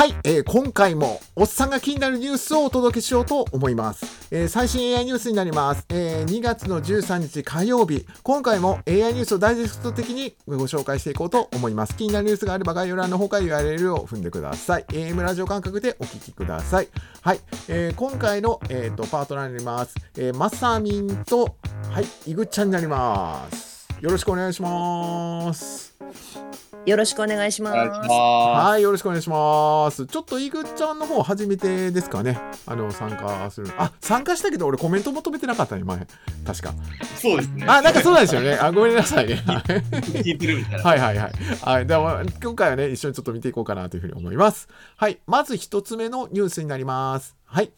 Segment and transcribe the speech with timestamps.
[0.00, 4.28] はい、えー今回もおっさんが気になるニュースをお届けしようと思います。
[4.30, 5.84] えー最新 AI ニュースになります。
[5.90, 11.94] えー2月の13日火曜日、今回も AI ニュースをダイジェスト的にご紹介していこうと思います。
[11.98, 14.86] 気になるニュースがあれば概要欄の方から URL を踏んでください。
[14.88, 16.88] AM ラジオ感覚でお聞きください。
[17.20, 19.94] はい、えー今回の、えー、とパートナーになります。
[20.16, 21.56] えーまさみんと、
[21.90, 23.69] はい、いぐちゃんになります。
[24.00, 25.94] よろしくお願いします。
[26.86, 27.76] よろしくお願いします。
[27.76, 30.06] はい、よろしくお願いします。
[30.06, 32.38] ちょっとイグちゃんの方初めてですかね。
[32.66, 33.68] あの参加する。
[33.76, 35.98] あ、参加したけど俺コメント求めてなかったね前。
[36.46, 36.72] 確か。
[37.16, 37.66] そうですね。
[37.68, 38.54] あ、なんかそうなんですよね。
[38.54, 39.34] あ、ごめんなさいね。
[39.44, 40.82] 聞いてるみたいな。
[40.82, 41.32] はいはいはい。
[41.60, 44.66] はい、でも今回はね一緒にちょっと見ていこうかなというふうに思います。
[44.96, 47.36] はい、まず一つ目のニュースになります。
[47.44, 47.70] はい。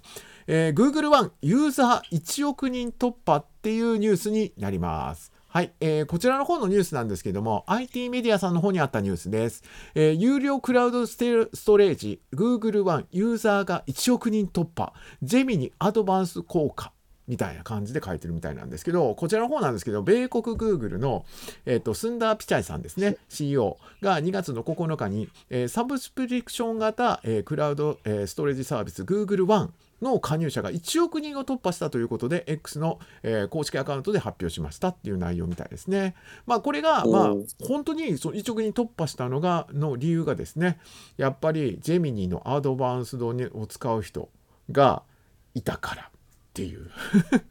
[0.46, 5.31] えー Google One ユーザー1億人突破っていうニュースになります。
[5.52, 9.62] はい、えーこちらの方のニュースなんですけども IT メディアさんの方にあったニュースです。
[9.94, 16.94] えー有料クラウドステストレージ Google One ユーザーが1億人突破ジェミにアドバンス効果
[17.28, 21.26] みたいな感じで書いてるみたいなんですけどこちらの方なんですけど米国 Google の、
[21.66, 29.70] えー、とスンダー・ピチャイさんですね CEO が2月の9日に、えーサブスプリクション型、えークラウド、えーストレージサービス Google One
[30.02, 36.14] の加入者が1億人を突破したということで X の、えー公式アカウントで発表しましたっていう内容みたいですね。
[36.46, 37.34] まあこれが、まあ
[37.66, 40.78] 本当にその1億人突破したのがの理由がですね
[41.16, 44.28] やっぱりジェミニのアドバンスドを使う人
[44.70, 45.02] が
[45.54, 46.10] いたからっ
[46.54, 46.90] ていう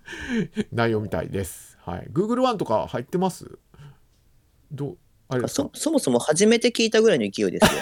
[0.71, 1.77] 内容みたいです。
[1.83, 3.57] はい、Google One とか入ってます？
[4.71, 7.81] どうあれそそもそも初めて聞いたぐらいの勢いですよ。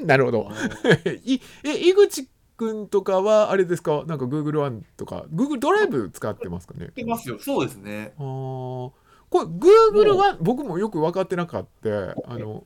[0.04, 0.50] なるほど。
[1.24, 2.28] いえ、井口
[2.60, 4.04] くんとかはあれですか？
[4.06, 5.24] なんか Google One とか。
[5.32, 6.88] Google ドライブ使ってますかね？
[6.88, 7.38] 聞いてますよ。
[7.40, 8.12] そうですね。
[8.18, 8.22] あー。
[8.22, 8.92] こ
[9.32, 11.88] れ Google One 僕もよく分かってなかった。
[12.30, 12.64] あの、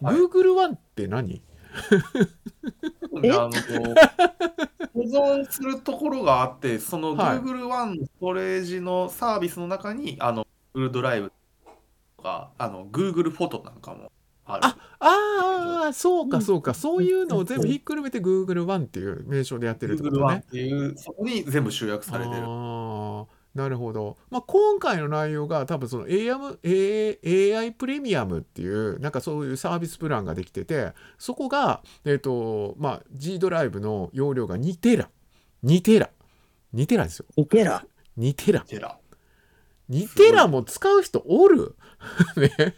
[0.00, 0.16] はい。
[0.16, 1.40] Google One って何？
[3.22, 3.30] え？
[3.30, 3.50] あの
[4.92, 7.38] 保存するところがあって、そのはい。
[7.38, 10.44] Google One のストレージのサービスの中に、あの
[10.74, 11.32] Google ドライブ
[12.16, 14.10] とか、あの Google フォトなんかも
[14.46, 14.64] ある。
[14.64, 16.74] あああ、そうかそうか。
[16.74, 20.44] そういうのを全部ひっくるめて Google One っていう名称でやってるってこ Google と One っね。
[20.50, 22.48] ていう、そこに全部集約されてる。
[22.48, 26.58] ああなるほど、まあ、今回の内容が多分その AM
[27.56, 35.08] AI, プレミアムっていうなんかそういうサービスプランができててそこが、えっとまあ、G ドライブの容量が2テラ
[35.64, 36.10] 2テラ
[36.74, 37.86] 2テラですよ2テラ。
[38.18, 38.98] 2テラテラ。
[39.88, 41.76] 2テラも使う人おる？
[42.36, 42.74] ね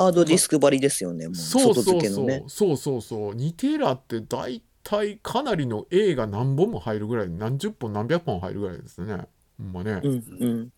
[0.00, 1.26] ハードディスク張りですよね。
[1.26, 2.44] もうそう外そうそう。
[2.48, 9.26] そうそうそう2テラって大体かなりの A が何本も入るぐらい何十本何百本入るぐらいですね
[9.58, 10.72] ほんまね、うんうん。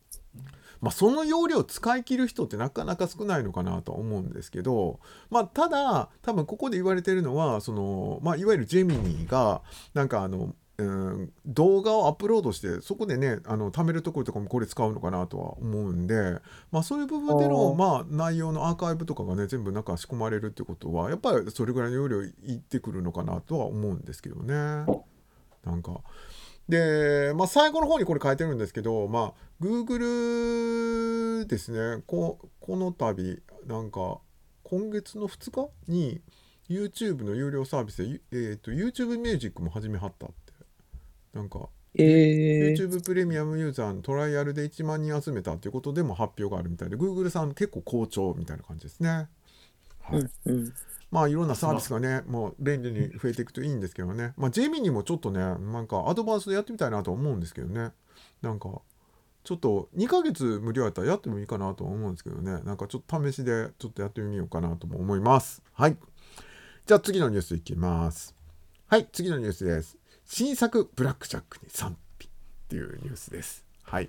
[0.80, 4.98] まあ、その容量を使い切る人ってなかなか少ないのかなとは思うんですけど、
[5.30, 9.62] まあ、ただ多分ここで言われてるのはその、まあ、いわゆるジェミニーが
[9.94, 16.38] なんかあの、うん、動画をアップロードしてそこでねあの貯めるところとかもこれ使うのかなとは思うんで、
[16.70, 24.54] まあ、そういう部分での、まあ、内容のアーカイブとかがね全部中仕込まれるってことはやっぱりそれぐらいの容量いってくるのかなとは思うんですけどね。
[25.64, 26.00] なんか。
[26.68, 32.02] で、まあ、最後の方にこれ書いてるんですけど、まあ、Google ですね。
[32.06, 34.18] ここの度なんか
[34.62, 36.22] 今月の2日に
[36.68, 40.34] YouTube の有料サービスで、えー、と YouTube ミュージックも始めはったって
[41.34, 49.28] なんかえー、YouTube プレミアムユーザーのトライアルで1万人集めたということでも発表があるみたいで Google さん結構好調みたいな感じですね。
[50.00, 50.72] はいうんうん。
[51.10, 54.32] まあいろんなサービスがね、もう便利に増えていくといいんですけどね。
[54.38, 57.92] まあジェミにもちょっとね、なんかアドバンスでやってみたいなと思うんですけどね。
[58.40, 58.80] なんか、
[59.44, 62.62] ちょっと2ヶ月無料やったらやってもいいかなとは思うんですけどね。
[62.64, 65.62] なんかちょっと試しでちょっとやってみようかなとも思います。
[65.74, 65.98] はい。
[66.86, 68.34] じゃあ次のニュースいきます。
[68.86, 69.98] はい、次のニュースです。
[70.24, 72.28] 新作ブラックジャックに賛否っ
[72.68, 73.64] ていうニュースです。
[73.82, 74.08] はい。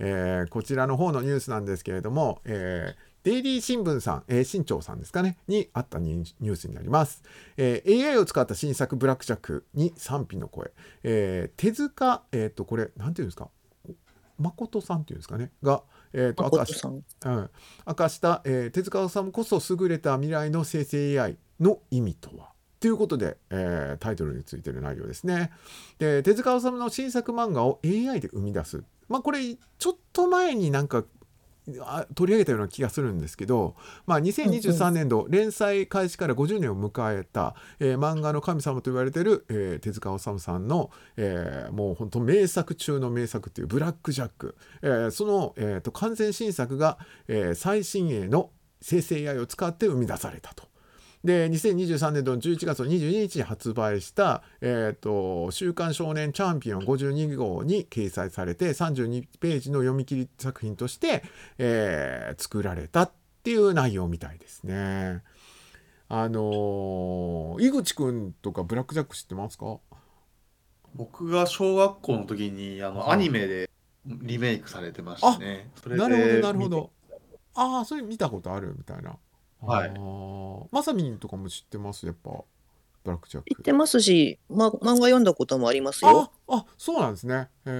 [0.00, 7.22] えーこちらの方のニュースなんですけれども、えーデイリー新聞さん、えー新潮さんですかね、にあったニュースになります。
[7.56, 10.70] えー AI を使った新作ブラックジャックに賛否の声。
[11.02, 13.48] えー手塚、えっ、と、これ、なんていうんですか、
[14.38, 15.82] 誠さんっていうんですかね、が、
[16.12, 16.80] えっ、と、明かし。
[16.84, 17.50] うん、
[17.86, 22.52] 明かした、えー手塚治虫こそ優れた未来の生成 AI の意味とは？
[22.80, 25.50] ということで、えータイトルについてる内容ですね。
[25.98, 28.82] で手塚治虫の新作漫画を AI で生み出す。
[29.08, 31.04] まあこれちょっと前になんか
[31.80, 33.74] あ取り上げたような気がするんですけど、
[34.06, 48.50] まあ、2023年度連載開始から50年を迎えた、えー漫画の神様と言われている、えー手塚治虫さんの、えーもう本当名作中の名作っていう「ブラック・ジャック」えーその、えーと完全新作が、えー最新鋭の
[48.80, 50.67] 生成 AI を使って生み出されたと。
[51.24, 61.24] で2023年度の11月22日に発売した「えーと週刊少年チャンピオン52号」に掲載されて32ページの読み切り作品として、
[61.58, 63.10] えー作られたっ
[63.42, 65.22] ていう内容みたいですね。
[66.08, 69.78] あのー井口くんとかブラックジャック知ってますか？
[70.94, 73.68] 僕が小学校の時にあのはいアニメで
[74.06, 75.70] リメイクされてましたね。
[75.86, 76.90] なるほどなるほど。
[77.54, 79.16] ああそれ見たことあるみたいな。
[79.60, 79.90] はい。
[79.90, 80.66] あー。
[80.70, 82.06] まさみんとかも知ってます？
[82.06, 82.30] やっぱ。
[83.04, 83.46] ブラックジャック。
[83.50, 86.30] 言ってますし、ま、漫画読んだこともありますよ。
[86.48, 87.48] ああそうなんですね。
[87.64, 87.72] へえ、う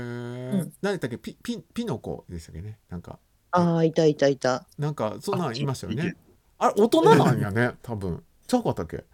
[0.64, 0.72] ん。
[0.80, 1.18] 何だっけ？
[1.18, 2.78] ピピピノコでしたっけね？
[2.88, 3.18] なんか。
[3.50, 4.66] ああ、いたいたいた。
[4.78, 6.16] なんかそんなん言いましたよあね。
[6.58, 8.22] あれ大人なんやね多分。
[8.46, 9.04] ちゃうかったっけ？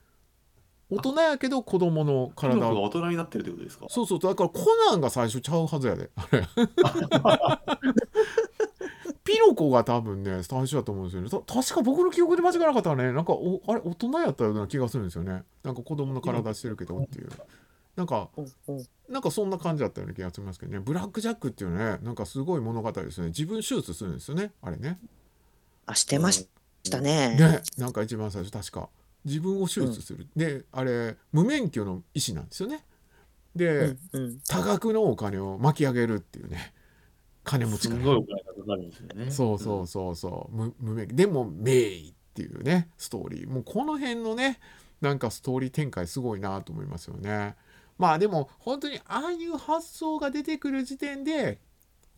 [0.90, 3.87] 大人やけど子供のピノコが体大人になってるってことですか？
[3.88, 4.58] そうそうだからコ
[4.90, 6.44] ナンが最初ちゃうはずやであれ
[9.25, 11.31] ピノコが多分ね最初だと思うんですよね。
[11.31, 13.12] た確か僕の記憶で間違いなかったらね。
[13.12, 15.43] なんかおあれ大人やったような気がするんですよね。
[15.62, 17.31] なんか子供の体してるけどっていう。
[17.97, 20.79] なんかうんうんなんかそんな感じだったような気がしますけどね。
[20.79, 23.29] ブラック・ジャックっていうねなんかすごい物語ですね。
[23.29, 24.99] 自分手術するんですよねあれね。
[25.87, 26.49] あ、してまし
[26.91, 27.37] たね。
[27.37, 28.88] ねなんか一番最初確か。
[29.25, 32.85] 自分を手術する、であれ無免許の医師なんですよね。
[33.56, 34.41] で、うんうん。
[34.47, 36.74] 多額のお金を巻き上げるっていうね
[37.44, 38.05] 金持ちすから。
[38.05, 39.31] ごいお金がかかるんですよね。
[39.31, 40.56] そうそうそうそう。
[40.56, 43.49] 無無名でも名医っていうねストーリー。
[43.49, 44.58] もうこの辺のね
[45.00, 47.55] なんかストーリー展開すごいなと思いますよね。
[47.99, 51.61] まあでも本当にああいう発想が出てくる時点で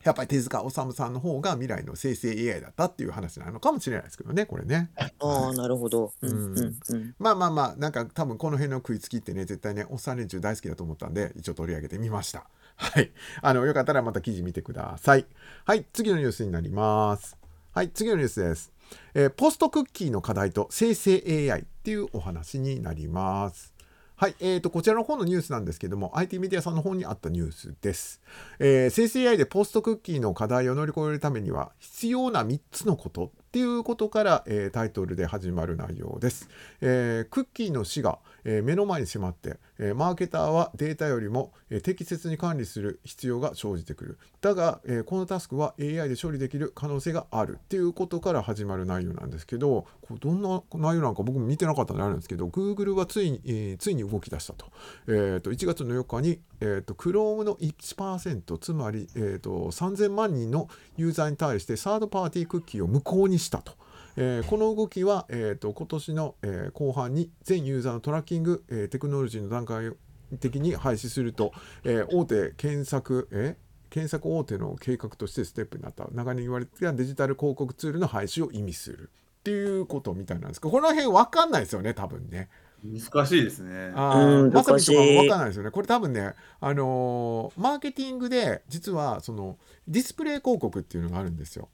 [0.04, 4.90] やっぱり手塚治虫さんの方が未来の生成 AI だったっていう話なのかもしれないですけどねこれね。
[5.18, 6.12] ああ、なるほど。
[6.22, 6.30] うん。
[6.30, 7.14] うんうんうん。
[7.18, 12.46] まあまあまあなんか多分この辺の食いつきってね絶対ねおっさん連中大好きだと思ったんで一応取り上げてみました
[12.76, 13.10] はい。
[13.42, 15.26] あのよかったらまた記事見てください。
[15.64, 17.36] はい次のニュースになります。
[17.72, 18.72] はい次のニュースです、
[19.14, 23.74] えーポストクッキーの課題と生成 AI っていうお話になります。
[24.18, 28.22] はい、えー、とこちらの方のニュースなんですけども IT メディアさんの方にあったニュースです、
[28.58, 36.50] えー生成 AI でポストクッキーの課題を乗り越えるためには必要な3つのことていうことから、えータイトルで始まる内容です、
[36.82, 44.18] えークッキーの死が、えー目の前に迫って、えマーケターはデータよりも、え適切に管理する必要が生じてくる。
[44.42, 54.66] だが、えこのタスクは AI で処理できる可能性があるっていうことから始まる内容なんですけどこどんな内容なのか僕も見てなかったのであるんですけど Google はついに、えついに動き出したと,、
[55.08, 63.72] えーと1月の4日に、えーと Chrome の1%つまり、えーと3000万人のユーザーに対してサードパーティークッキーを無効にしたと。
[64.16, 69.92] えーこの動きは、えーと今年の、えー後半に全ユーザーのトラッキング、えーテクノロジーの段階
[70.40, 71.52] 的に廃止すると、
[71.84, 73.56] えー大手検索、え
[73.90, 79.10] 検索大手の計画としてステップになった長年言われていたデジタル広告ツールの廃止を意味する
[79.40, 82.48] っていうことみたいなんですけどこの辺分かんないですよね多分ね。
[82.92, 83.92] 難しいですね。
[83.94, 85.70] あうんーまさみとかも難しい分かんないですよね。
[85.70, 91.68] これ多分ね、あのーマーケティングで実はそのディスプレイ広告っていうのがあるんですよ。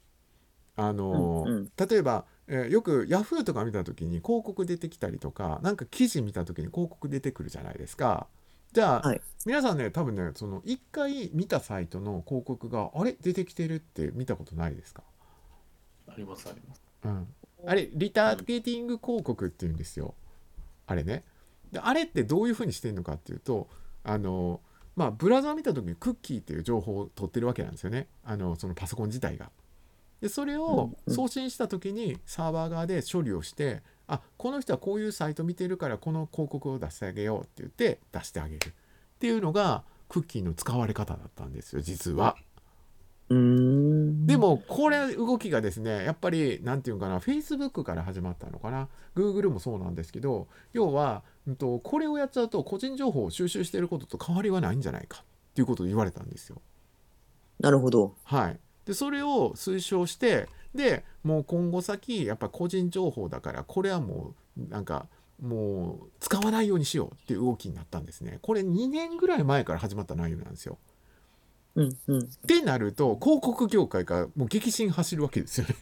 [0.75, 8.27] あのーうんうん例えば、えーよく Yahoo とか見た時に広告出てきたりとかなんか記事見た時に広告出てくるじゃないですか。
[8.73, 13.13] じゃあ、はい皆さんね多分ねその1回見たサイトの広告があれ？
[13.13, 15.03] 出てきてるって見たことないですか、
[16.07, 16.81] ありますあります。
[17.03, 17.27] うん、
[17.65, 20.15] あれリターゲティング広告っていうんですよ
[20.93, 21.23] あれね。
[21.71, 23.67] であれってどういうふうにしてるのかっていうと
[24.03, 24.61] あの
[24.95, 28.07] まあブラウザー見た時にクッキーっていう情報を取ってるわけなんですよね。
[28.23, 29.49] あのそのパソコン自体が。
[30.21, 38.71] でそれを送信した時にサーバー側で処理をしてあこの人はこういうサイト見てるからこの広告を出してあげようって言って出してあげるっ
[39.19, 42.37] ていうのがクッキーの使われ方だったんですよ実は。
[44.25, 56.61] でもこれ動きがですねやっぱりなんていうのかな Facebook から始まったのかな Google もそうなんですけど要は、うん、とこれをやっちゃうと個人情報を収集していることと変わりはないんじゃないかっていうことを言われたんですよ。
[57.59, 58.15] なるほど。
[58.23, 65.07] はい、でそれを推奨してでもう今後先やっぱ個人情報だからこれはもうなんか
[65.41, 68.39] もう使わないようにしようっていう動きになったんですね。
[68.41, 70.77] これ2年ぐらい前から始まった内容なんですよ。
[71.75, 72.19] うんうん。
[72.19, 75.75] ってなると広告業界がもう激震走るわけですよね。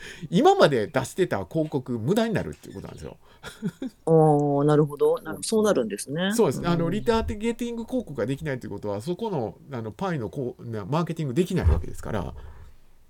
[0.30, 3.16] 今まで出してた広告無駄になるっていうことなんですよ。
[4.06, 5.20] ああ、なるほど。
[5.22, 6.32] なるそうなるんですね。
[6.34, 6.62] そうです。
[6.66, 12.34] あのんリターゲティング広告ができないということはそこのあのパイのこうなマーケティングできないわけですから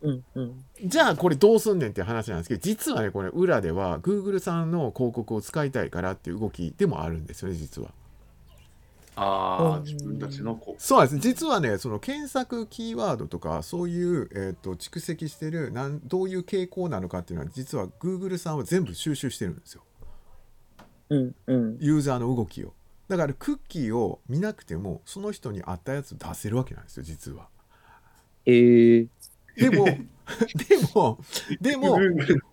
[0.03, 0.65] うんうん。
[0.85, 7.91] じゃあこれどうすんねんっていう話なんですけど実はねこれ裏では Google さんの広告を使いたいからっていう動きでもあるんですよね実は。
[9.23, 10.83] ああ、うん自分たちのこう。
[10.83, 19.83] そうです実はねその検索キーワードとかそういう、えー、と蓄積してるなんどういう傾向なのかっていうのは実は Google さんは全部収集してるんですよ。
[21.11, 21.77] うんうん。
[21.81, 22.73] ユーザーの動きを
[23.09, 27.49] だからクッキーを見なくてもその人に合ったやつ出せるわけなんですよ実は
[28.47, 29.07] ええ
[29.57, 29.85] でも
[30.55, 31.19] でも
[31.61, 31.99] でも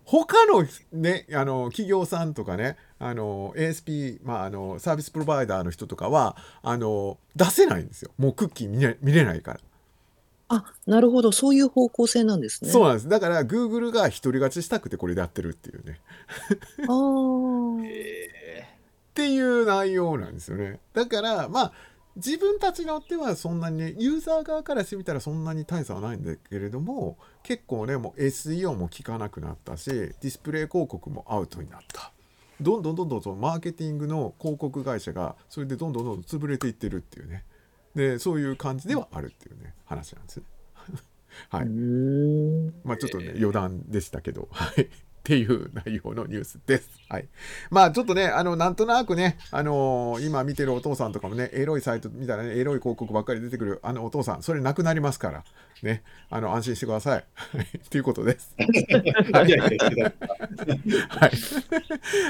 [0.04, 8.10] 他のねあの企業さんとかねあの ASP、まあ、あのサービスプロバイダーの人とかはあの出せないんですよ。
[8.18, 9.60] もうクッキー見れ見れないから。
[10.50, 11.30] あ、なるほど。
[11.30, 12.70] そういう方向性なんですね。
[12.70, 13.08] そうなんです。
[13.08, 16.00] だから Google が独り勝ちしたくてこれでやってるっていうね。
[16.88, 17.84] ああ。
[17.84, 18.66] え
[19.10, 20.80] っていう内容なんですよね。
[20.94, 21.72] だからまあ
[22.16, 32.12] 自分たちによってはそんなにねユーザー側からしてみたらそんなに大差はないんだけれども結構ねもう SEO も効かなくなったしディスプレイ広告もアウトになった
[32.60, 37.44] どんどんどんどんそのマーケティングの広告会社がそれでどんどんどんどん潰れていってるっていうね
[37.94, 40.44] でそういう感じではあるっていうね話なんですね
[41.50, 41.68] はうい。
[42.84, 44.88] まあちょっとね余談でしたけど、はい。
[45.28, 46.88] っていう内容のニュースです。
[47.10, 47.28] はい。
[47.70, 55.44] まあちょっとね、あの、なんとなくね、あのー今見てるお父さんとかもね、エロいサイト見たらね、エロい広告ばっかり出てくる、あのお父さん、それなくなりますから、
[55.82, 57.24] ね、あの、安心してください。
[57.34, 57.66] はい。
[57.90, 58.56] ということです。
[58.56, 59.42] は
[61.26, 61.32] い。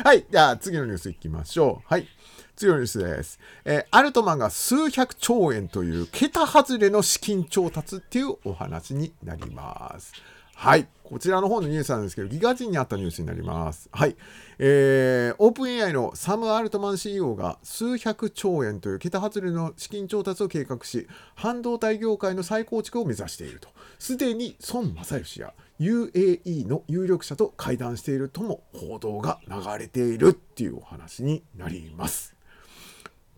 [0.03, 0.27] はい。
[0.29, 1.87] じゃあ次のニュースいきましょう。
[1.87, 2.09] はい。
[2.57, 3.39] 次のニュースです。
[3.65, 10.13] えーアルトマンが数百兆円という桁外れの資金調達っていうお話になります。
[10.59, 10.89] はい。
[11.05, 13.89] こちらの方のニュースなんですけど、ギガ人にあったニュースになります。
[13.93, 14.17] はい。
[14.59, 23.69] えー、オープン AI のサム・アルトマン CEO が数百兆円という桁外れの資金調達を計画し、半導体業界の再構築を目指していると。
[24.01, 32.35] すでに孫正義や UAE の有力者と会談しているとも報道が流れているっていうお話になります。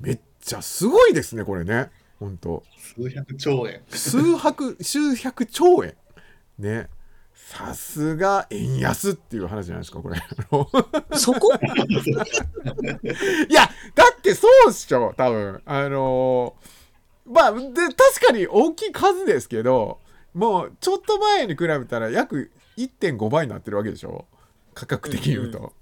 [0.01, 1.91] めっちゃすごいですね、これね。
[2.19, 3.83] 本当数百兆円。
[3.91, 5.95] 数百、数百兆円。
[6.59, 6.89] ね。
[7.51, 10.23] さすが円安っていう話じゃないですか、これ。
[11.19, 11.53] そこ？
[11.53, 11.57] い
[13.53, 15.61] や、だってそうっしょ、多分。
[15.67, 19.99] あのーまあ、で、確かに大きい数ですけど、
[20.33, 24.27] もう、ちょっと前に比べたら約1.5倍になってるわけでしょ
[24.73, 25.73] 価格的に言うと。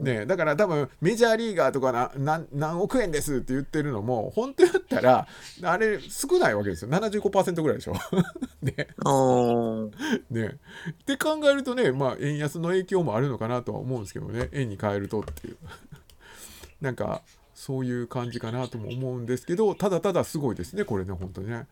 [0.00, 5.26] ねだから多分メジャーリーガーとかな何何億円ですって言ってるのも本当やったら
[5.62, 6.90] あれ少ないわけですよ。
[6.90, 7.94] 75%ぐらいでしょ。
[8.62, 8.88] ね。
[10.30, 10.58] ね。
[10.90, 14.48] って考えるとねまあ円安の影響もあるのかなとは思うんですけどね。
[14.52, 15.56] 円に変えるとっていう。
[16.80, 17.22] なんか
[17.54, 21.66] そういう感じかなとも思うんですけどただただすごいですねこれね本当ね。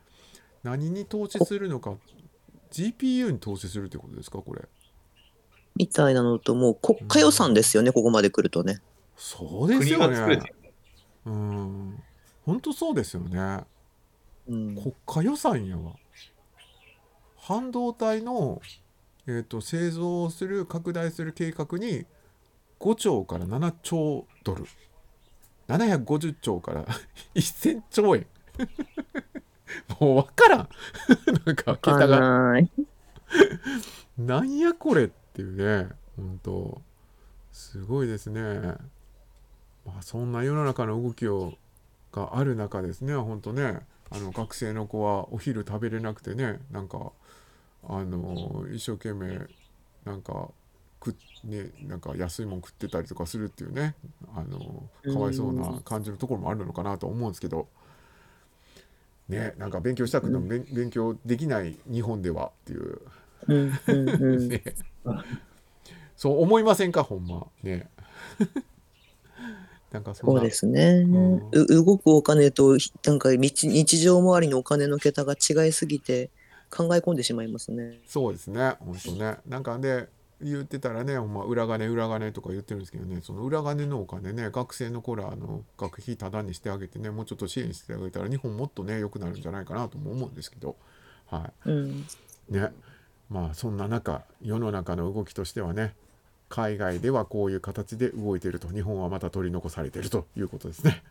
[0.63, 1.97] 何に投資するのか。
[2.73, 4.63] GPU に投資するってことですかこれ
[5.77, 8.81] みたいなのと、もう国家予算ですよね、ここまで来るとね。
[9.17, 10.41] そうです国よね。
[11.27, 12.03] うん。
[12.45, 13.65] 本当そうですよね。
[14.49, 14.75] うん。
[14.75, 15.97] 国家予算やわ。
[17.37, 18.61] 半導体の、
[19.27, 22.07] えー、と製造する拡大する計画に
[22.81, 24.65] 5兆から7兆ドル。
[25.69, 26.85] 750兆から
[27.35, 28.27] 1000兆円。
[30.01, 30.69] もう分からん。
[31.45, 32.21] なんか桁が。
[32.21, 32.71] ない。
[34.17, 36.81] なんやこれっていうね本当。
[37.53, 38.41] すごいですね。
[39.85, 41.55] まあそんな世の中の動きを
[42.11, 43.81] がある中ですね本当ね。
[44.11, 47.13] あの学生の子はお昼食べれなくてねなんか
[47.87, 49.47] あの一生懸命
[50.05, 50.49] なんか
[51.45, 53.95] ねなんか安いもん食ってたりとかするっていうね。
[54.35, 57.69] あのかわいそうな感じのところもあるのかなと思うんですけど。
[59.29, 63.01] ねなんか勉強したくても勉勉強できない日本ではっていう。
[64.49, 64.63] ね、
[66.17, 67.47] そう思いませんかほんま。
[67.63, 67.89] ね。
[69.93, 71.49] なんかそそうですね、ん。
[71.53, 76.31] う動くお金となんか日日常周りのお金の桁が違いすぎて
[76.71, 78.01] 考え込んでしまいますね。
[78.07, 78.77] そうですね。
[78.81, 79.39] 本当ね。
[79.47, 80.09] なんかで
[80.41, 83.21] 言ってたらねほんま裏金裏金とか言ってるんですけどね。
[83.23, 90.77] その裏金のお金ね学生の頃あの学費タダにしてあげてねもうちょっと支援してあげたら日本もっとね良くなるんじゃないかなとも思うんですけど。
[91.27, 92.07] はうん、
[92.51, 92.71] いね
[93.29, 95.95] まあそんな中世の中の動きとしてはね
[96.49, 101.03] 海外ではこういう形で動いていると日本はまた取り残されているということですね。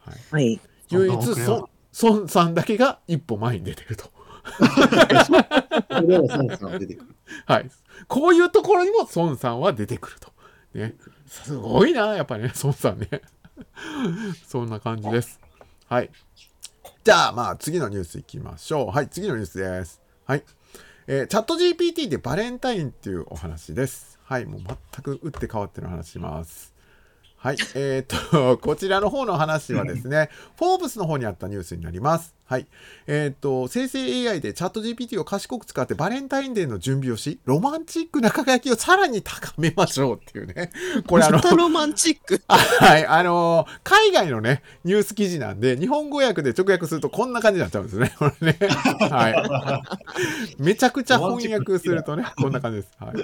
[0.00, 0.60] はいはい。
[0.90, 1.68] 唯一孫
[2.02, 4.10] 孫さんだけが一歩前に出てると。
[7.46, 7.70] はい。
[8.08, 10.32] こういうところにも孫さんは出てくると。
[10.74, 10.94] ね。
[11.26, 13.08] すごいな、やっぱりね、孫さんね。
[14.46, 15.40] そんな感じです。
[15.88, 16.10] はい。
[17.04, 18.90] じゃあ、まあ、次のニュースいきましょう。
[18.90, 20.00] はい、次のニュースです。
[20.26, 20.44] はい。
[21.06, 24.18] えーチャット GPT でバレンタインっていうお話です。
[24.24, 26.74] はい、もう全く打って変わっての話します。
[27.36, 32.34] はい、えっ、と、こちらの方の話はですね、フォーブスの方にあったニュースになります。
[32.46, 32.66] はい。
[33.06, 40.70] えーっと、生成 AI でチャット GPT を賢く使ってバレンタインデーの準備をし、ロマンチックな輝きをさらに高めましょうっていうね。
[41.08, 42.42] これあのロマンチック？
[42.48, 48.12] はい、あのー海外のね、ニュース記事なんで、日本語訳で直訳するとこんな感じになっちゃうんですね。
[48.18, 48.58] これね。
[48.68, 50.62] はい。
[50.62, 52.90] めちゃくちゃ翻訳するとね、こんな感じです。
[52.98, 53.16] はい。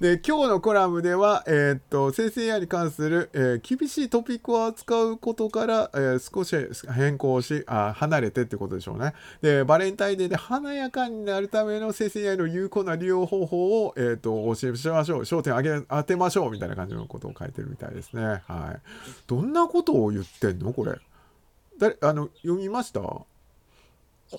[0.00, 6.56] で、今日のコラムでは、えーっと、生成 AI に関する、えー厳しいトピックを扱うことから、えー少し
[6.92, 9.12] 変更しあ、離れてってことでしょうね。
[9.42, 15.20] で、バレンタインデーで華やかになるための生成 AI の有効な利用方法を、えーっと、お教えしましょう。
[15.22, 16.50] 焦点を上げ当てましょう。
[16.50, 18.42] みたいな感じのことを書いてるみたいですね。
[18.46, 18.80] はい。
[19.26, 20.72] どんなことを言ってんの？
[20.72, 20.98] これ。
[21.78, 23.00] 誰、あの、読みました？
[23.00, 23.22] は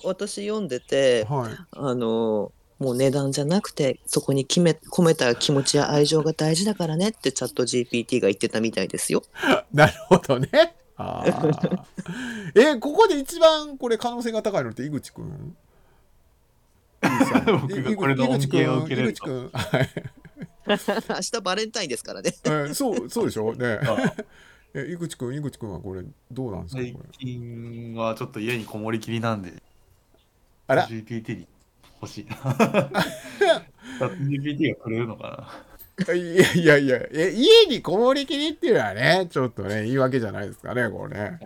[0.04, 1.24] 私読んでて、い。
[1.28, 9.22] あのもう値段じゃなくてそこに決め込めた気持ちや愛情が大事だからねってチャット GPT が言ってたみたいですよ。
[9.74, 10.76] なるほどね。
[10.98, 11.82] あー
[12.74, 15.56] えここで一番これ可能性が高いのって井口くん？
[17.62, 19.48] 僕がこれの恩恵を受けれると井口くん。
[19.52, 19.88] はい。
[20.68, 22.34] 明日バレンタインですからね。
[22.44, 23.54] えーそう、そうでしょ？
[23.54, 23.78] ね。
[23.86, 24.14] あ
[24.74, 26.82] え、井口くん、井口くんはこれどうなんですか？
[26.82, 26.94] 最。
[27.18, 29.62] 近はちょっと家にこもりきりなんで、
[30.66, 31.46] あら GPT に
[32.02, 32.26] 欲しい
[34.00, 35.62] GPT がくれるのか
[36.14, 41.40] いやいやいや、え、家にこもりきりっていうのはね、ちょっとね、言い訳じゃないですかね、これね。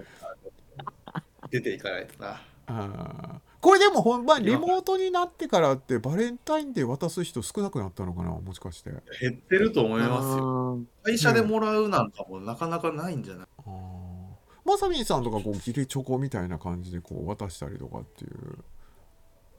[1.50, 3.40] 出ていかないとな。
[3.60, 8.90] これでも本番リモートになってからってバレンタインデー渡す人少なくなったのかなもしかして。
[9.20, 10.80] 減ってると思いますよ。
[11.04, 13.46] 会社でもらうなんかもなかなかないんじゃない
[14.64, 18.58] まさみんさんとかこう義理チョコみたいな感じでこう渡したりとかっていう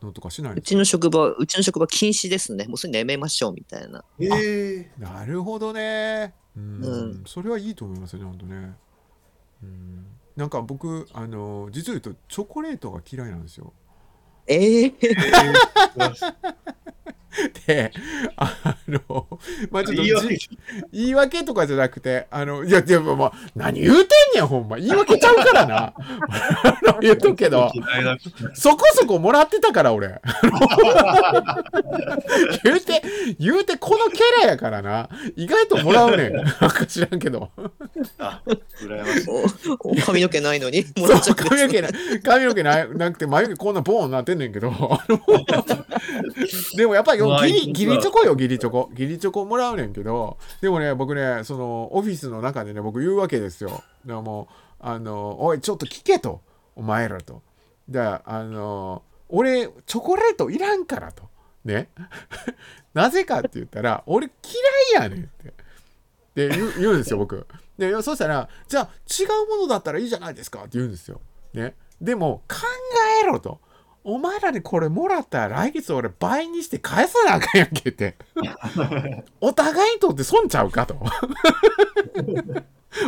[0.03, 2.65] のとかしないうちの職場うちの職場禁止ですね。
[2.65, 4.03] もうすぐやめましょうみたいな。
[4.19, 6.33] ええなるほどね。
[6.55, 7.23] うん、うん。
[7.25, 8.73] それはいいと思いますよね本当ね。
[9.63, 10.05] うん。
[10.35, 13.73] なんか僕あの実を言うとチョコレートが嫌いなんですよ。
[14.47, 14.93] ええ
[17.67, 17.91] で
[18.37, 19.27] あの
[19.71, 20.49] まあちょっと言い訳じ
[20.91, 24.77] 言い訳とかじゃなくて、あの、いや、でも、まあ、何言うてんねん、ほんま。
[24.77, 25.93] 言い訳ちゃうからな。
[25.95, 27.71] あの言うとくけど、
[28.53, 30.07] そこそこもらってたから、俺。
[32.63, 33.01] 言うて、
[33.39, 35.09] 言うて、このキャラやからな。
[35.35, 36.33] 意外ともらうねん。
[36.33, 37.49] なんか知らんけど。
[38.19, 38.41] あ、
[38.81, 39.23] 羨まし
[39.99, 40.03] い。
[40.05, 41.89] 髪の毛ないのにも そうらっちゃ髪の毛な
[42.23, 44.71] 髪の毛ななくて眉毛こんなボーンなってんねんけど
[46.75, 48.89] でもやっぱりまあギリギリチョコよギリチョコ。
[48.93, 50.37] ギリチョコもらうねんけど。
[50.61, 53.69] でもね僕ねそのオフィスの中でね僕言うわけですよ。
[53.69, 56.41] だからもうあのおいちょっと聞けと
[56.75, 57.41] お前らと。
[57.87, 61.23] であの俺チョコレートいらんからと。
[61.65, 61.89] ね。
[62.93, 64.29] なぜかって言ったら俺
[64.93, 65.53] 嫌いやねんって。
[66.35, 67.45] で言う言うんですよ 僕。
[67.77, 71.21] でそしたらじゃあ違うものだったらいいじゃないですかって言うんですよ。
[71.53, 71.75] ね。
[72.01, 72.57] でも考
[73.23, 73.59] えろと
[74.03, 78.17] お前らにこれもらったら来月俺倍にして返さなあかんやんけって。
[79.39, 80.97] お互いにとって損ちゃうかと。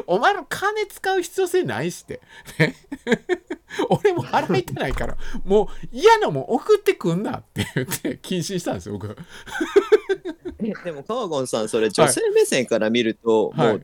[0.08, 2.22] お前ら金使う必要性ないしって、
[2.58, 2.76] ね。
[3.90, 5.18] 俺も払いてないから。
[5.44, 9.16] もう嫌なもん送ってくんなって言って禁止したんですよ僕。
[10.60, 13.68] えでも川ゴンさんそれ女性目線から見ると、はい。
[13.68, 13.84] もう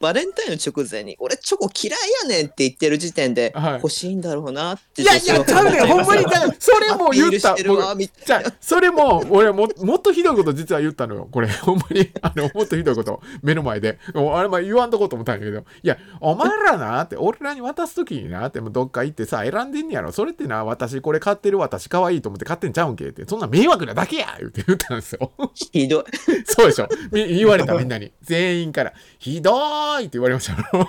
[0.00, 3.74] バレンタインの直前に俺チョコ嫌いやねんって言ってる時点で、はい。
[3.74, 5.86] 欲しいんだろうなっていやいやちゃうねん。
[5.86, 6.24] ほんまに
[6.58, 11.28] それも言ったアピールしてるわみじゃあそれも俺ももっとひどいこと実は言ったのよ。
[11.30, 12.10] これ ほんまに。
[12.22, 13.98] あのもっとひどいこと目の前で。
[14.14, 15.58] もうあれまあ言わんとこうと思ったんやけど。
[15.60, 20.12] いやお前らなって俺らに渡す時になってもうどっか行ってさ選んでんねやろ。
[20.12, 23.24] それってな私これ買ってる私可愛いと思って買ってんちゃうんけって。
[23.26, 25.32] そんな迷惑なだけや言って言ったんですよ。
[25.54, 26.04] ひどい。
[26.44, 26.88] そうでしょ。
[27.12, 28.12] み言われたみんなに。
[28.22, 28.92] 全員から。
[29.18, 30.86] ひどーいって言われましたよ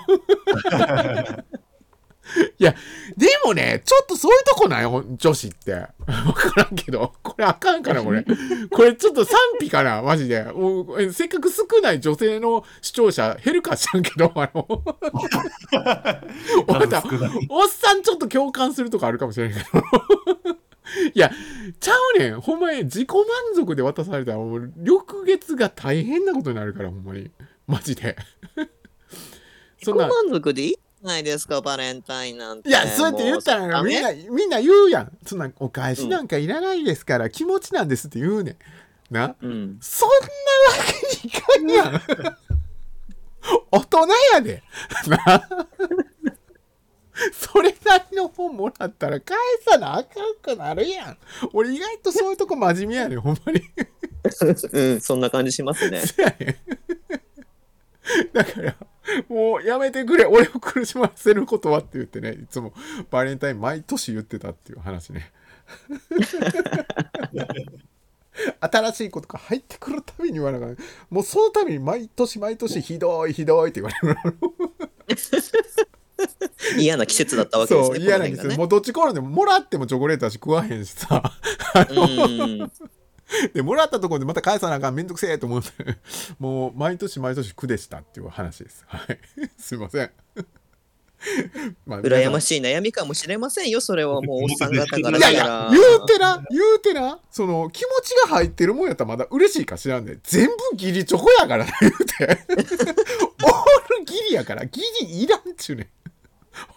[2.58, 2.74] いや、
[3.16, 4.82] でもね、ちょっとそういうとこない？
[4.82, 5.72] よ、女子って。
[5.72, 5.88] わ
[6.34, 8.22] からんけど、これあかんかな、これ。
[8.70, 10.42] これちょっと賛否かな、マジで。
[10.44, 14.66] もうえせっかく少ない女性の視聴者減るか知らんけど、あの、
[17.48, 19.64] おっさんちょっと共感するとかあるかもしれんけど。
[21.14, 21.30] いや、
[21.80, 22.40] ちゃうねん。
[22.40, 23.24] ほんまに自己満
[23.56, 27.30] 足で渡されたら、もう、翌月が大変なことになるから、ほんまに。
[27.66, 28.16] マジで。
[29.82, 30.04] そんな。
[30.06, 35.18] 自己満足でいいじゃないですかバレンタインなんていや、そうやって言ったらみんな、みんな言うやん。
[35.26, 38.56] そんなお返しなんかいらないですから、気持ちなんですって言うねん。
[39.14, 39.34] な。
[39.40, 42.02] うんそんなわけにいかんやん。
[43.70, 44.62] 大人やで。
[45.06, 45.48] な。
[47.32, 49.36] それなりの本もらったら返
[49.68, 51.18] さなあかんくなるやん。
[51.52, 53.60] 俺意外とそういうとこ真面目やねん、ほんまに。
[54.72, 56.02] うんそんな感じしますね
[56.38, 56.58] ね
[58.24, 58.76] んだから、
[59.28, 60.24] もうやめてくれ。
[60.24, 62.32] 俺を苦しませることはって言ってね。
[62.32, 62.72] いつも。
[63.10, 65.32] バレンタイン毎年言ってたっていう話ね。
[68.60, 74.38] 新しいことが入ってくるたびに言わなかったもうそのたびに毎年毎年ひどいひどいって言われる。
[76.78, 77.96] 嫌な季節だったわけですね。
[77.96, 81.22] そう嫌な季節、このもうどっち転んでももらってもチョコレートだし食わへんしさ
[83.52, 85.70] でもらったところでまた返さなあかんめんどくせえと思って
[86.38, 88.84] もう毎年毎年苦でしたっていう話です。
[88.86, 89.18] はい。
[89.58, 90.10] すいません。
[91.86, 92.06] まあうん。
[92.06, 94.22] 羨ましい悩みかもしれませんよ、それは。
[94.22, 95.18] もうおっさん方から。
[95.18, 95.68] いやいや。
[95.70, 102.24] 言うてな言うてなその気持ちが入ってるもんやったらまだ嬉しいか知らんで全部ギリチョコやからな言うて。
[102.24, 102.58] オー
[103.98, 105.88] ルギリやからギリいらんっちゅうねん。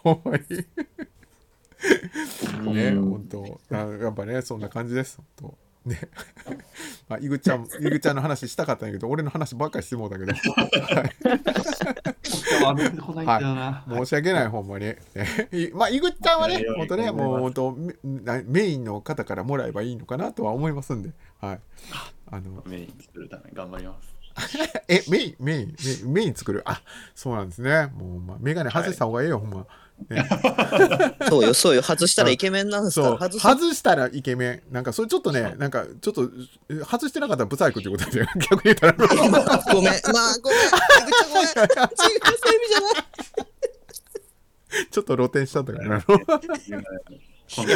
[0.02, 0.42] ほんまに。
[2.74, 6.00] ねうん本当あやっぱねそんな感じです本当ね
[7.08, 10.42] まあいぐちゃんいぐちゃんの話したかったんやけど俺の話ばっかりしてもうたけど、はい。
[13.88, 14.94] 申し訳ない、ほんまに。
[15.74, 17.76] まあ、井口ちゃんはね本当ね、もう本当
[18.44, 21.60] メインの方からもらえばいいのかなとは思いますんで、はい。
[22.30, 24.12] あの、メイン作るために頑張ります。
[24.88, 26.62] え、メイン、メイン、メインメイン作る？
[26.64, 26.80] あ、
[27.14, 27.92] そうなんですね。
[27.94, 29.66] もう、まあ、メガネ外した方がいいよ、ほんま。
[30.08, 30.28] ね、
[31.28, 31.82] そうよ、そうよ。
[31.82, 33.18] 外したらイケメンなんですから。
[33.18, 34.72] 外外すしたらイケメン。
[34.72, 36.30] なんか、それちょっとね、なんか、ちょっと、
[36.68, 39.30] え外してなかったらブサイクっていうことで、 逆に言ったら、ごめん。
[39.30, 39.82] まあ、ごめん。
[39.82, 39.84] ごめん。
[39.84, 40.08] 違う、そういう意味
[42.68, 42.94] じゃない。
[44.90, 46.04] ちょっと露呈しちゃったからな。
[47.48, 47.66] 外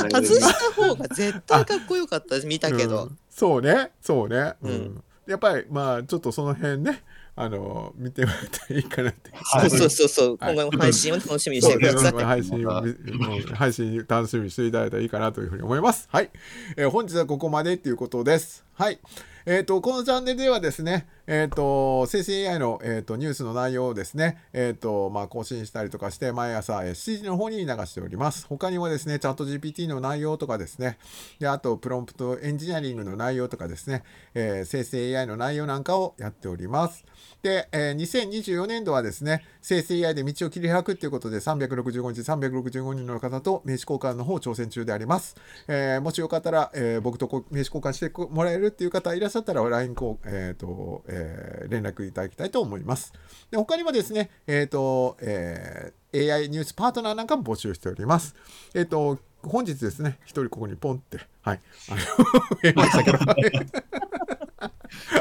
[0.00, 2.46] 外した方が絶対かっこよかったです。
[2.46, 3.18] 見たけどうん。
[3.30, 7.02] そうねそうね、うんうんやっぱりまあちょっとその辺ね
[7.34, 9.30] あの見てもらったらいいかなって。
[9.32, 9.70] はい。
[9.70, 10.08] そうそうそう。
[10.08, 10.36] そう。
[10.38, 10.54] はい。
[10.54, 12.12] 今後も配信を楽しみにしてください。
[12.24, 16.08] 配信をもう配信楽しみにしていただいたらいいかなというふうに思います。
[16.12, 16.30] はい、
[16.76, 18.64] えー本日はここまでっていうことです。
[18.74, 18.98] はい。
[19.46, 28.46] えー、とこのチャンネルではですね、えー、と生成 AI の、えー、とニュースの内容をですね、えーとまあ、更新したりとかして毎朝、えー7時の方に流しております。
[28.46, 30.98] 他にもですねチャット GPT の内容とかですね。
[31.38, 34.02] であとプロンプトエンジニアリングの内容とかですね、
[34.34, 37.04] えー生成 AI の内容なんかをやっております。
[37.42, 45.36] で、えー2024年度はですね生成 AI で道を切り開くということで365日365人の方と名刺交換の方を挑戦中であります、
[45.68, 53.12] えーもしよかったら、えー僕と名刺交換してもらえるっていう方いらっしゃったら LINE こう、えーとえー連絡いただきたいと思います。
[53.50, 58.34] で他にもですね、えーとえー AI ニュースパートナーなんかも募集しております。
[58.74, 61.60] えっ、と本日ですね一人ここにポンってはい。
[61.88, 61.98] あの
[62.62, 63.18] 増えましたけど。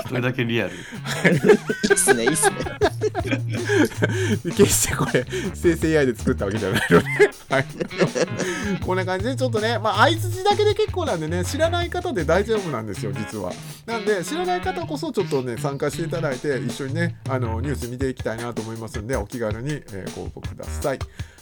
[0.07, 0.73] それだけリアル。
[0.73, 0.81] いい
[1.93, 2.55] っすね、いいっすね。
[3.21, 7.65] 決してこれ生成 AI で作ったわけじゃないのね、はい、
[8.85, 13.51] こんな感じでちょっとねまあ相づちだけで結構なんでね知らない方で大丈夫なんですよ実は。
[13.85, 20.99] なんで知らない方こそちょっとね参加していただいて一緒にねあのニュース見ていきたいなと思いますんでお気軽に、えーご応募ください。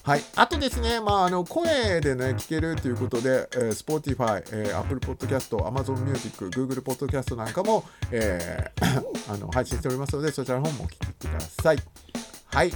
[0.10, 11.78] はい、あとですね、まあ、あの声でね聞けるということで、えー、Spotify、えー、Apple Podcast、Amazon Music、Google Podcast なんかも、えー あの配信しておりますのでそちらの方もお聴きください。
[12.48, 12.74] はい。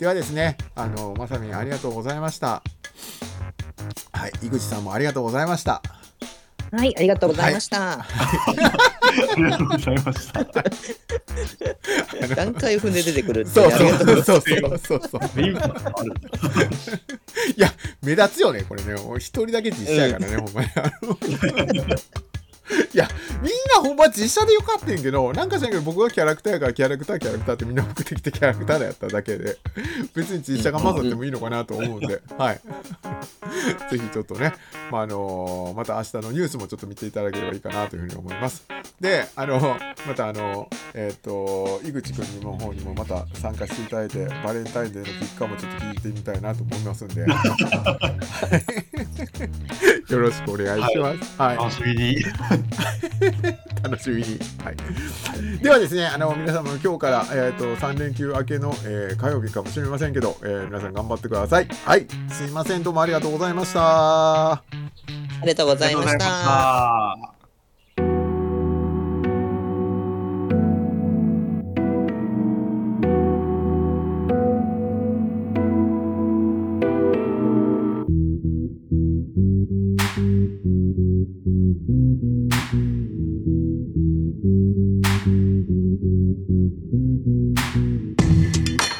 [0.00, 2.64] ではですね、あの、まさみありがとうございました。
[4.10, 5.82] はい、井口さんもありがとうございました。
[6.72, 8.00] はい、ありがとうございました。
[8.00, 8.06] あ
[9.36, 10.44] りがとうございました。
[12.34, 13.46] 段階踏んで出てくる。
[13.46, 13.90] そうそう
[14.22, 14.42] そう
[14.78, 15.20] そうそう。
[15.40, 15.54] い
[17.56, 18.94] や、目立つよね、これね。
[19.16, 20.68] 一人だけ実写やからね、ほんまに。
[22.92, 23.08] いや、
[23.42, 29.56] みんなほんま実写でよかったんやけど、なんかしらんけど僕がキャラクターやからキャラクターキャラクターってみんな送ってきてキャラクターだやっただけで、
[30.14, 32.60] 別に実写が混ざってもいいのかなと思うんで、はい。
[33.90, 34.54] ぜひちょっとね、
[34.90, 38.64] まあ、あのまた明日のニュースもちょっと見ていただければいいかなというふうに思います。
[39.00, 47.26] で、あのまたあの、えっ、と、井口くんの方にもまた参加していただいて、バレンタインデーの結果もちょっと聞いてみたいなと思いますんで、
[50.08, 51.36] よろしくお願いします。
[51.36, 52.16] はい楽しみに。
[53.82, 54.38] 楽しみに。
[54.64, 55.58] はい。
[55.62, 61.68] ではですね、あの皆様今日からえっ、と3連休明けの、えー火曜日かもしれませんけど、えー皆さん頑張ってください。
[61.84, 62.06] はい。
[62.30, 64.52] すいません、どうもありがとうございました。
[64.52, 64.62] あ
[65.42, 66.02] りがとうございま。
[66.02, 67.32] した。「